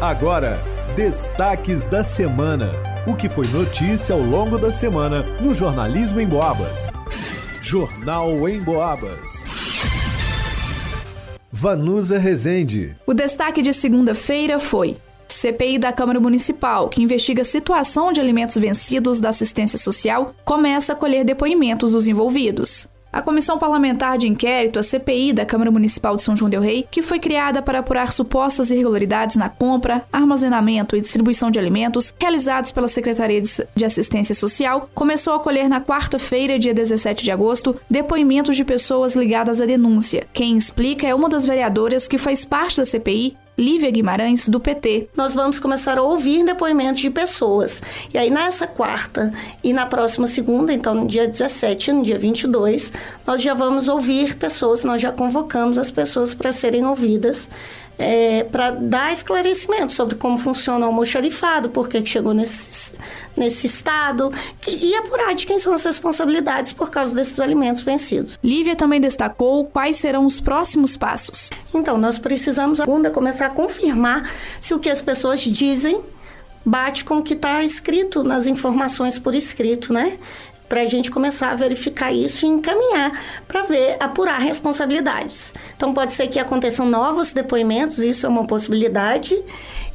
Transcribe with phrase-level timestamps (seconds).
[0.00, 0.62] Agora,
[0.94, 2.70] destaques da semana.
[3.06, 6.88] O que foi notícia ao longo da semana no Jornalismo em Boabas.
[7.62, 9.42] Jornal em Boabas.
[11.50, 12.94] Vanusa Rezende.
[13.06, 14.98] O destaque de segunda-feira foi
[15.28, 20.92] CPI da Câmara Municipal, que investiga a situação de alimentos vencidos da assistência social, começa
[20.92, 22.86] a colher depoimentos dos envolvidos.
[23.16, 26.86] A Comissão Parlamentar de Inquérito, a CPI da Câmara Municipal de São João del Rei,
[26.90, 32.72] que foi criada para apurar supostas irregularidades na compra, armazenamento e distribuição de alimentos realizados
[32.72, 33.40] pela Secretaria
[33.74, 39.16] de Assistência Social, começou a colher na quarta-feira, dia 17 de agosto, depoimentos de pessoas
[39.16, 40.26] ligadas à denúncia.
[40.34, 45.08] Quem explica é uma das vereadoras que faz parte da CPI, Lívia Guimarães, do PT.
[45.16, 47.82] Nós vamos começar a ouvir depoimentos de pessoas.
[48.12, 49.32] E aí, nessa quarta
[49.64, 52.92] e na próxima segunda, então no dia 17 e no dia 22,
[53.26, 57.48] nós já vamos ouvir pessoas, nós já convocamos as pessoas para serem ouvidas
[57.98, 62.92] é, para dar esclarecimento sobre como funciona o almoxarifado, por que chegou nesse,
[63.36, 68.38] nesse estado, que, e apurar de quem são as responsabilidades por causa desses alimentos vencidos.
[68.42, 71.50] Lívia também destacou quais serão os próximos passos.
[71.74, 74.28] Então, nós precisamos ainda começar a confirmar
[74.60, 76.02] se o que as pessoas dizem
[76.66, 80.18] bate com o que está escrito nas informações por escrito, né?
[80.68, 83.12] Para a gente começar a verificar isso e encaminhar
[83.46, 85.54] para ver, apurar responsabilidades.
[85.76, 89.36] Então, pode ser que aconteçam novos depoimentos, isso é uma possibilidade,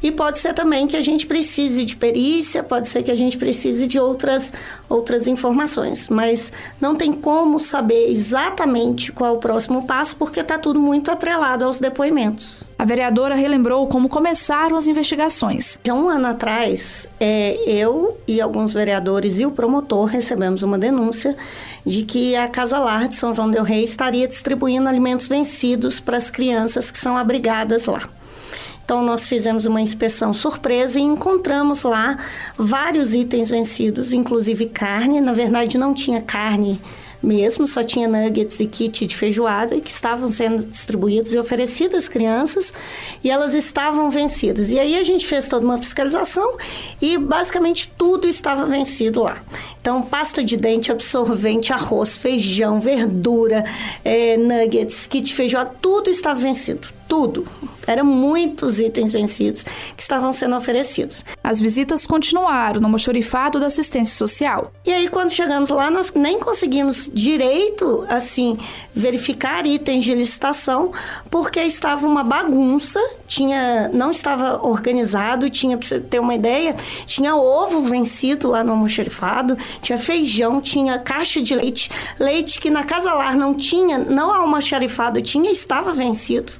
[0.02, 3.36] e pode ser também que a gente precise de perícia, pode ser que a gente
[3.36, 4.52] precise de outras,
[4.88, 10.58] outras informações, mas não tem como saber exatamente qual é o próximo passo, porque está
[10.58, 12.68] tudo muito atrelado aos depoimentos.
[12.78, 15.78] A vereadora relembrou como começaram as investigações.
[15.84, 21.36] Já um ano atrás, é, eu e alguns vereadores e o promotor recebemos uma denúncia
[21.84, 26.16] de que a Casa Lar de São João del Rei estaria distribuindo alimentos vencidos para
[26.16, 28.08] as crianças que são abrigadas lá.
[28.84, 32.18] Então, nós fizemos uma inspeção surpresa e encontramos lá
[32.56, 35.20] vários itens vencidos, inclusive carne.
[35.20, 36.80] Na verdade, não tinha carne
[37.22, 42.08] mesmo, só tinha nuggets e kit de feijoada que estavam sendo distribuídos e oferecidos às
[42.08, 42.74] crianças
[43.22, 44.70] e elas estavam vencidas.
[44.70, 46.56] E aí a gente fez toda uma fiscalização
[47.00, 49.42] e basicamente tudo estava vencido lá.
[49.80, 53.64] Então, pasta de dente, absorvente, arroz, feijão, verdura,
[54.04, 57.46] é, nuggets, kit de feijoada, tudo estava vencido tudo.
[57.86, 61.22] Eram muitos itens vencidos que estavam sendo oferecidos.
[61.44, 64.72] As visitas continuaram no mochorifado da assistência social.
[64.82, 68.56] E aí, quando chegamos lá, nós nem conseguimos direito, assim,
[68.94, 70.90] verificar itens de licitação,
[71.30, 76.74] porque estava uma bagunça, tinha, não estava organizado, tinha, para você ter uma ideia,
[77.04, 82.84] tinha ovo vencido lá no almoxerifado, tinha feijão, tinha caixa de leite, leite que na
[82.84, 86.54] Casa Lar não tinha, não almoxarifado tinha, estava vencido.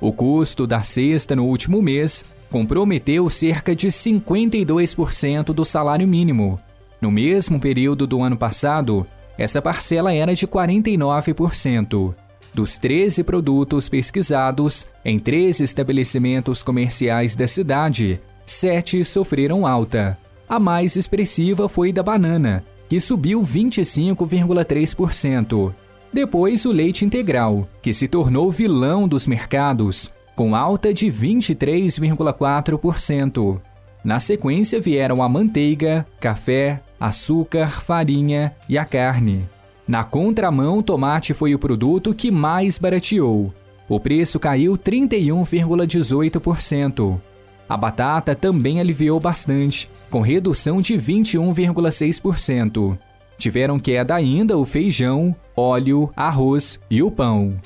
[0.00, 6.60] O custo da cesta no último mês comprometeu cerca de 52% do salário mínimo.
[7.00, 9.06] No mesmo período do ano passado,
[9.40, 12.14] essa parcela era de 49%.
[12.52, 20.18] Dos 13 produtos pesquisados em 13 estabelecimentos comerciais da cidade, 7 sofreram alta.
[20.46, 25.72] A mais expressiva foi da banana, que subiu 25,3%.
[26.12, 33.58] Depois, o leite integral, que se tornou vilão dos mercados, com alta de 23,4%.
[34.02, 39.48] Na sequência vieram a manteiga, café, açúcar, farinha e a carne.
[39.86, 43.52] Na contramão, tomate foi o produto que mais barateou.
[43.88, 47.20] O preço caiu 31,18%.
[47.68, 52.96] A batata também aliviou bastante, com redução de 21,6%.
[53.36, 57.58] Tiveram queda ainda o feijão, óleo, arroz e o pão.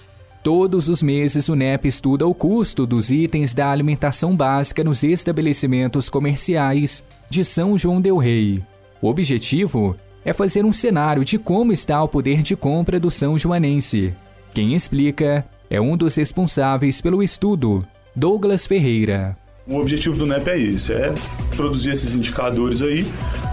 [0.45, 6.11] Todos os meses o NEP estuda o custo dos itens da alimentação básica nos estabelecimentos
[6.11, 8.63] comerciais de São João del Rei.
[9.01, 13.39] O objetivo é fazer um cenário de como está o poder de compra do São
[13.39, 14.13] Joanense.
[14.53, 17.83] Quem explica é um dos responsáveis pelo estudo,
[18.15, 19.35] Douglas Ferreira.
[19.67, 21.15] O objetivo do NEP é esse, é
[21.57, 23.07] produzir esses indicadores aí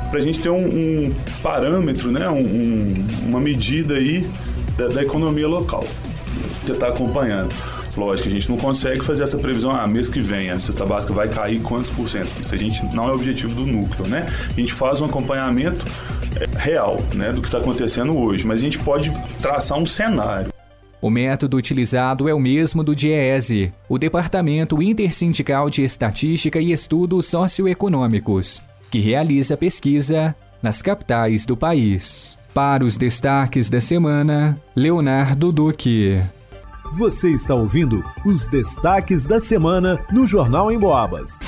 [0.09, 2.93] para a gente ter um, um parâmetro, né, um, um,
[3.29, 4.29] uma medida aí
[4.77, 5.85] da, da economia local.
[6.65, 7.53] Tentar acompanhando.
[7.95, 11.13] Lógico, a gente não consegue fazer essa previsão, ah, mês que vem a cesta básica
[11.13, 12.29] vai cair quantos por cento.
[12.41, 14.25] Isso a gente não é o objetivo do núcleo, né?
[14.49, 15.85] A gente faz um acompanhamento
[16.39, 20.51] é, real, né, do que está acontecendo hoje, mas a gente pode traçar um cenário.
[21.01, 27.25] O método utilizado é o mesmo do DIEESE, o Departamento Intersindical de Estatística e Estudos
[27.25, 28.61] Socioeconômicos,
[28.91, 32.37] que realiza pesquisa nas capitais do país.
[32.53, 36.21] Para os destaques da semana, Leonardo Duque.
[36.93, 41.39] Você está ouvindo os destaques da semana no Jornal em Boabas.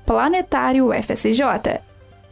[0.06, 1.82] planetáriofsj.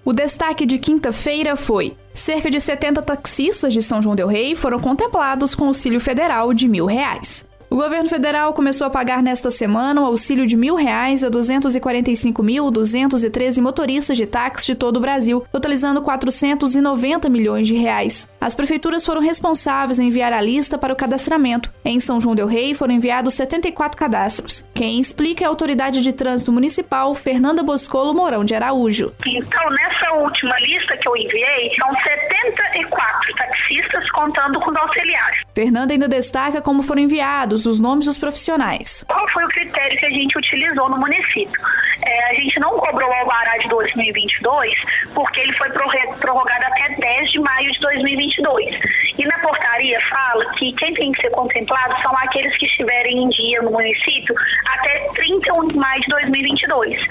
[0.04, 4.80] O destaque de quinta-feira foi: cerca de 70 taxistas de São João Del Rei foram
[4.80, 7.46] contemplados com auxílio federal de mil reais.
[7.72, 13.62] O governo federal começou a pagar nesta semana o auxílio de mil reais a 245.213
[13.62, 18.28] motoristas de táxi de todo o Brasil, totalizando 490 milhões de reais.
[18.42, 21.72] As prefeituras foram responsáveis em enviar a lista para o cadastramento.
[21.86, 24.66] Em São João del Rei foram enviados 74 cadastros.
[24.74, 29.14] Quem explica é a autoridade de trânsito municipal, Fernanda Boscolo Mourão de Araújo.
[29.26, 35.40] Então, nessa última lista que eu enviei, são 74 taxistas contando com auxiliares.
[35.56, 39.06] Fernanda ainda destaca como foram enviados os nomes dos profissionais.
[39.08, 41.62] Qual foi o critério que a gente utilizou no município?
[42.04, 44.74] É, a gente não cobrou o alvará de 2022
[45.14, 48.80] porque ele foi prorrogado até 10 de maio de 2022.
[49.18, 53.30] E na portaria fala que quem tem que ser contemplado são aqueles que estiverem em
[53.30, 54.36] dia no município
[54.68, 57.02] até 31 de maio de 2022.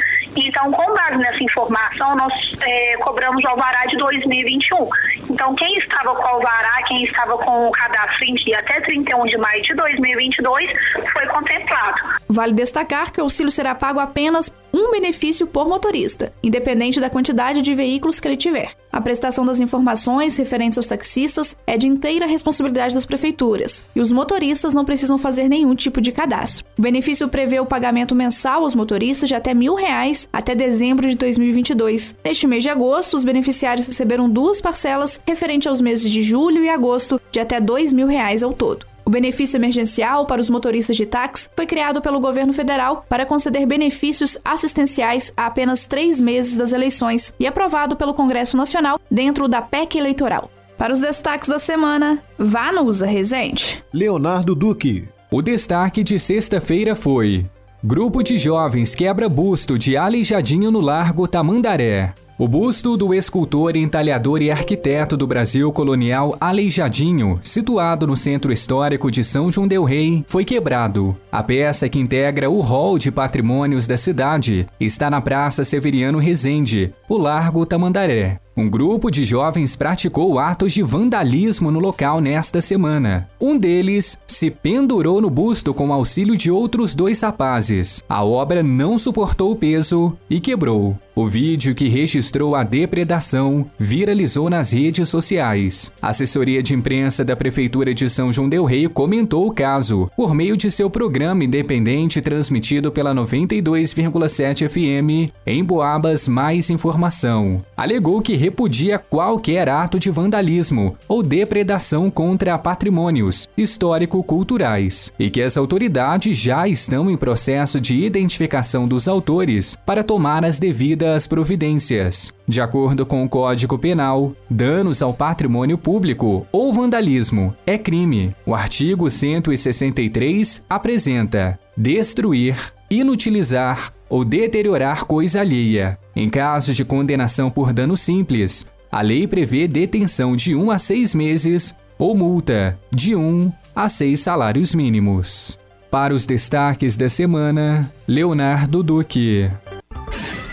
[2.01, 4.89] Informação, nós é, cobramos o alvará de 2021.
[5.29, 9.27] Então, quem estava com o alvará, quem estava com o cadastro em dia até 31
[9.27, 10.71] de maio de 2022,
[11.13, 12.01] foi contemplado.
[12.29, 17.63] Vale destacar que o auxílio será pago apenas um benefício por motorista, independente da quantidade
[17.63, 18.77] de veículos que ele tiver.
[18.93, 24.11] A prestação das informações referentes aos taxistas é de inteira responsabilidade das prefeituras e os
[24.11, 26.65] motoristas não precisam fazer nenhum tipo de cadastro.
[26.77, 31.17] O benefício prevê o pagamento mensal aos motoristas de até mil reais até dezembro de
[31.17, 32.17] 2022.
[32.25, 36.69] Neste mês de agosto, os beneficiários receberam duas parcelas referente aos meses de julho e
[36.69, 38.90] agosto de até dois mil reais ao todo.
[39.11, 43.67] O benefício emergencial para os motoristas de táxi foi criado pelo governo federal para conceder
[43.67, 49.61] benefícios assistenciais a apenas três meses das eleições e aprovado pelo Congresso Nacional dentro da
[49.61, 50.49] PEC eleitoral.
[50.79, 53.83] Para os destaques da semana, vá no Usa Resente.
[53.93, 55.09] Leonardo Duque.
[55.29, 57.45] O destaque de sexta-feira foi:
[57.83, 62.15] Grupo de jovens quebra busto de Aleijadinho no Largo Tamandaré.
[62.41, 69.11] O busto do escultor, entalhador e arquiteto do Brasil colonial Aleijadinho, situado no centro histórico
[69.11, 71.15] de São João del Rei, foi quebrado.
[71.31, 76.95] A peça que integra o hall de patrimônios da cidade está na Praça Severiano Rezende,
[77.07, 78.41] o Largo Tamandaré.
[78.61, 83.27] Um grupo de jovens praticou atos de vandalismo no local nesta semana.
[83.41, 88.05] Um deles se pendurou no busto com auxílio de outros dois rapazes.
[88.07, 90.95] A obra não suportou o peso e quebrou.
[91.21, 95.93] O vídeo que registrou a depredação viralizou nas redes sociais.
[96.01, 100.33] A assessoria de imprensa da Prefeitura de São João Del Rei comentou o caso por
[100.35, 107.59] meio de seu programa independente transmitido pela 92,7 FM em Boabas Mais Informação.
[107.77, 115.57] Alegou que repudia qualquer ato de vandalismo ou depredação contra patrimônios histórico-culturais e que as
[115.57, 122.35] autoridades já estão em processo de identificação dos autores para tomar as devidas providências.
[122.47, 128.35] De acordo com o Código Penal, danos ao patrimônio público ou vandalismo é crime.
[128.45, 132.57] O artigo 163 apresenta destruir,
[132.91, 135.97] inutilizar ou deteriorar coisa alheia.
[136.21, 141.15] Em caso de condenação por dano simples, a lei prevê detenção de 1 a 6
[141.15, 145.59] meses ou multa de 1 a 6 salários mínimos.
[145.91, 149.51] Para os destaques da semana, Leonardo Duque.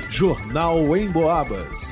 [0.08, 1.92] Jornal em Boabas.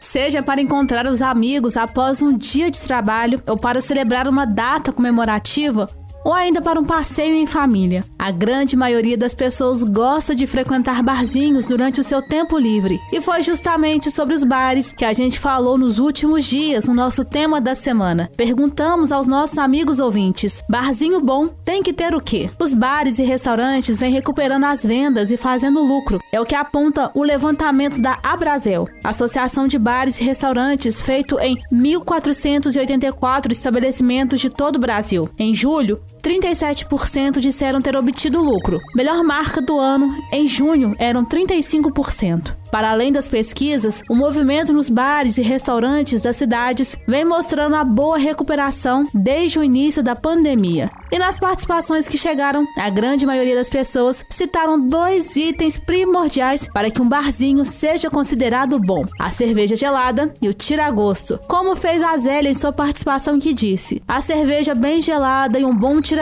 [0.00, 4.92] Seja para encontrar os amigos após um dia de trabalho ou para celebrar uma data
[4.92, 5.90] comemorativa,
[6.24, 8.04] ou ainda para um passeio em família.
[8.18, 13.00] A grande maioria das pessoas gosta de frequentar barzinhos durante o seu tempo livre.
[13.12, 17.24] E foi justamente sobre os bares que a gente falou nos últimos dias no nosso
[17.24, 18.30] tema da semana.
[18.36, 22.50] Perguntamos aos nossos amigos ouvintes: barzinho bom tem que ter o quê?
[22.58, 26.20] Os bares e restaurantes vêm recuperando as vendas e fazendo lucro.
[26.32, 31.56] É o que aponta o levantamento da Abrazel, Associação de Bares e Restaurantes, feito em
[31.70, 35.28] 1484 estabelecimentos de todo o Brasil.
[35.38, 38.80] Em julho, 37% disseram ter obtido lucro.
[38.96, 42.52] Melhor marca do ano, em junho, eram 35%.
[42.68, 47.84] Para além das pesquisas, o movimento nos bares e restaurantes das cidades vem mostrando a
[47.84, 50.90] boa recuperação desde o início da pandemia.
[51.12, 56.90] E nas participações que chegaram, a grande maioria das pessoas citaram dois itens primordiais para
[56.90, 61.38] que um barzinho seja considerado bom: a cerveja gelada e o tira-gosto.
[61.46, 65.74] Como fez a Zélia em sua participação que disse: "A cerveja bem gelada e um
[65.74, 66.15] bom tira-gosto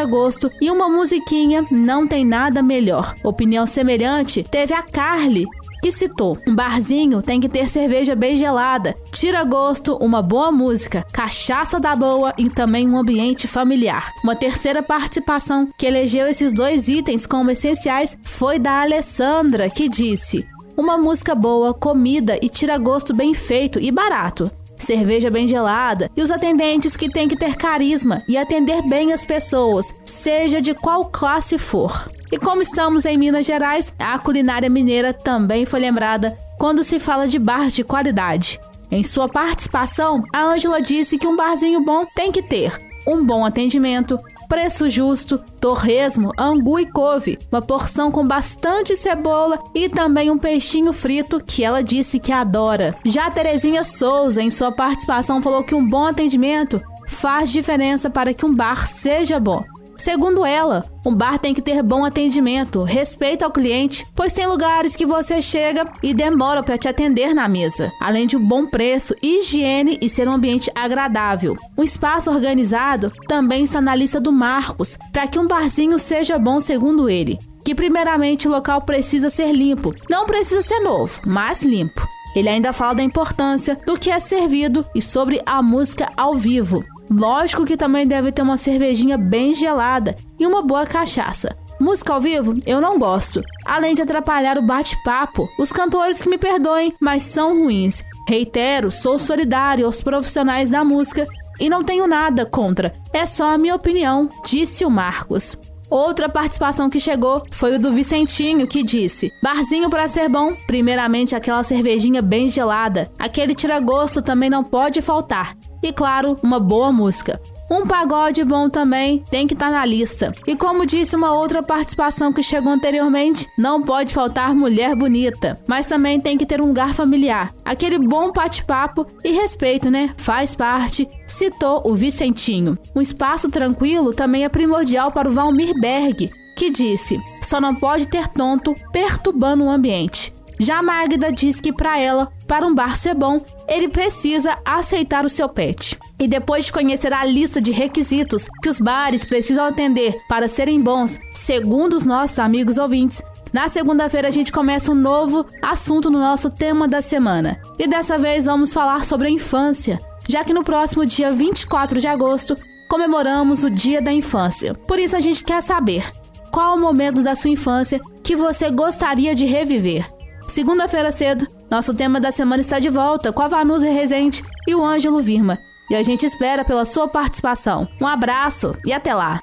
[0.60, 3.14] e uma musiquinha não tem nada melhor".
[3.22, 5.46] Opinião semelhante teve a Carly,
[5.84, 6.38] que citou.
[6.48, 11.94] Um barzinho tem que ter cerveja bem gelada, tira gosto, uma boa música, cachaça da
[11.94, 14.10] boa e também um ambiente familiar.
[14.24, 20.46] Uma terceira participação que elegeu esses dois itens como essenciais foi da Alessandra, que disse:
[20.74, 26.22] uma música boa, comida e tira gosto bem feito e barato cerveja bem gelada e
[26.22, 31.06] os atendentes que têm que ter carisma e atender bem as pessoas, seja de qual
[31.06, 32.10] classe for.
[32.32, 37.28] E como estamos em Minas Gerais, a culinária mineira também foi lembrada quando se fala
[37.28, 38.60] de bar de qualidade.
[38.90, 42.72] Em sua participação, a Ângela disse que um barzinho bom tem que ter
[43.06, 49.88] um bom atendimento, preço justo, torresmo, angu e couve, uma porção com bastante cebola e
[49.88, 52.96] também um peixinho frito que ela disse que adora.
[53.06, 58.46] Já Terezinha Souza, em sua participação, falou que um bom atendimento faz diferença para que
[58.46, 59.64] um bar seja bom.
[59.96, 64.96] Segundo ela, um bar tem que ter bom atendimento, respeito ao cliente, pois tem lugares
[64.96, 69.14] que você chega e demora para te atender na mesa, além de um bom preço,
[69.22, 71.56] higiene e ser um ambiente agradável.
[71.76, 76.60] Um espaço organizado também está na lista do Marcos, para que um barzinho seja bom
[76.60, 77.38] segundo ele.
[77.64, 82.06] Que primeiramente o local precisa ser limpo, não precisa ser novo, mas limpo.
[82.34, 86.84] Ele ainda fala da importância do que é servido e sobre a música ao vivo.
[87.10, 91.56] Lógico que também deve ter uma cervejinha bem gelada e uma boa cachaça.
[91.80, 95.48] Música ao vivo eu não gosto, além de atrapalhar o bate-papo.
[95.58, 98.02] Os cantores que me perdoem, mas são ruins.
[98.28, 101.26] Reitero, sou solidário aos profissionais da música
[101.60, 102.94] e não tenho nada contra.
[103.12, 105.58] É só a minha opinião, disse o Marcos.
[105.90, 111.34] Outra participação que chegou foi o do Vicentinho, que disse: Barzinho para ser bom, primeiramente
[111.34, 113.10] aquela cervejinha bem gelada.
[113.18, 117.40] Aquele tira-gosto também não pode faltar e, claro, uma boa música.
[117.70, 120.32] Um pagode bom também tem que estar tá na lista.
[120.46, 125.86] E como disse uma outra participação que chegou anteriormente, não pode faltar mulher bonita, mas
[125.86, 127.54] também tem que ter um lugar familiar.
[127.64, 130.14] Aquele bom bate-papo e respeito, né?
[130.16, 132.78] Faz parte, citou o Vicentinho.
[132.94, 138.08] Um espaço tranquilo também é primordial para o Valmir Berg, que disse: só não pode
[138.08, 140.34] ter tonto perturbando o ambiente.
[140.58, 145.28] Já Magda diz que para ela, para um bar ser bom, ele precisa aceitar o
[145.28, 145.98] seu pet.
[146.24, 150.80] E depois de conhecer a lista de requisitos que os bares precisam atender para serem
[150.80, 156.18] bons, segundo os nossos amigos ouvintes, na segunda-feira a gente começa um novo assunto no
[156.18, 157.60] nosso tema da semana.
[157.78, 162.08] E dessa vez vamos falar sobre a infância, já que no próximo dia 24 de
[162.08, 162.56] agosto
[162.88, 164.72] comemoramos o Dia da Infância.
[164.72, 166.10] Por isso a gente quer saber
[166.50, 170.08] qual o momento da sua infância que você gostaria de reviver.
[170.48, 174.82] Segunda-feira cedo, nosso tema da semana está de volta com a Vanusa Rezende e o
[174.82, 175.58] Ângelo Virma.
[175.90, 177.88] E a gente espera pela sua participação.
[178.00, 179.40] Um abraço e até lá!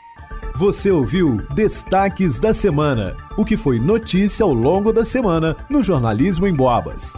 [0.56, 6.46] Você ouviu Destaques da Semana, o que foi notícia ao longo da semana no Jornalismo
[6.46, 7.14] em Boabas.